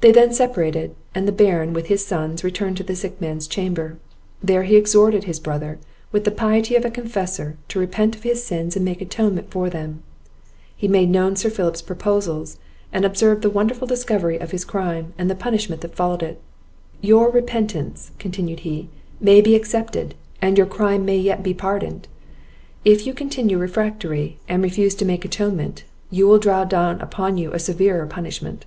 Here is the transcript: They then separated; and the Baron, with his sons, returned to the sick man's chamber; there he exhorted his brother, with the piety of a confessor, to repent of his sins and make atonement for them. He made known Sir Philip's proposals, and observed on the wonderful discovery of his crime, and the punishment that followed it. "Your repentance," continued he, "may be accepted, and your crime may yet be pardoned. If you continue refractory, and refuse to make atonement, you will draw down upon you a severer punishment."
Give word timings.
They 0.00 0.12
then 0.12 0.32
separated; 0.32 0.94
and 1.14 1.28
the 1.28 1.30
Baron, 1.30 1.74
with 1.74 1.88
his 1.88 2.06
sons, 2.06 2.42
returned 2.42 2.78
to 2.78 2.82
the 2.82 2.96
sick 2.96 3.20
man's 3.20 3.46
chamber; 3.46 3.98
there 4.42 4.62
he 4.62 4.76
exhorted 4.76 5.24
his 5.24 5.38
brother, 5.38 5.78
with 6.10 6.24
the 6.24 6.30
piety 6.30 6.74
of 6.74 6.86
a 6.86 6.90
confessor, 6.90 7.58
to 7.68 7.78
repent 7.78 8.16
of 8.16 8.22
his 8.22 8.42
sins 8.42 8.76
and 8.76 8.84
make 8.86 9.02
atonement 9.02 9.50
for 9.50 9.68
them. 9.68 10.02
He 10.74 10.88
made 10.88 11.10
known 11.10 11.36
Sir 11.36 11.50
Philip's 11.50 11.82
proposals, 11.82 12.58
and 12.94 13.04
observed 13.04 13.44
on 13.44 13.50
the 13.50 13.54
wonderful 13.54 13.86
discovery 13.86 14.38
of 14.38 14.52
his 14.52 14.64
crime, 14.64 15.12
and 15.18 15.28
the 15.30 15.34
punishment 15.34 15.82
that 15.82 15.94
followed 15.94 16.22
it. 16.22 16.40
"Your 17.02 17.28
repentance," 17.30 18.12
continued 18.18 18.60
he, 18.60 18.88
"may 19.20 19.42
be 19.42 19.54
accepted, 19.54 20.14
and 20.40 20.56
your 20.56 20.66
crime 20.66 21.04
may 21.04 21.18
yet 21.18 21.42
be 21.42 21.52
pardoned. 21.52 22.08
If 22.86 23.06
you 23.06 23.12
continue 23.12 23.58
refractory, 23.58 24.38
and 24.48 24.62
refuse 24.62 24.94
to 24.94 25.04
make 25.04 25.26
atonement, 25.26 25.84
you 26.10 26.26
will 26.26 26.38
draw 26.38 26.64
down 26.64 27.02
upon 27.02 27.36
you 27.36 27.52
a 27.52 27.58
severer 27.58 28.06
punishment." 28.06 28.64